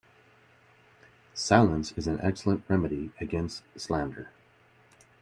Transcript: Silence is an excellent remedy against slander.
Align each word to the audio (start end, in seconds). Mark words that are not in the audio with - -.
Silence 1.35 1.91
is 1.95 2.07
an 2.07 2.19
excellent 2.21 2.63
remedy 2.67 3.11
against 3.19 3.61
slander. 3.77 4.31